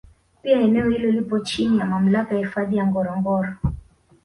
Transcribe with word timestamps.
Pia 0.41 0.61
eneo 0.61 0.89
hili 0.89 1.11
lipo 1.11 1.39
chini 1.39 1.79
ya 1.79 1.85
Mamlaka 1.85 2.35
ya 2.35 2.39
Hifadhi 2.39 2.77
ya 2.77 2.87
Ngorongoro 2.87 3.53